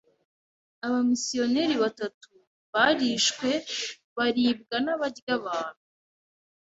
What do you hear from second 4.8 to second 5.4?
n'abarya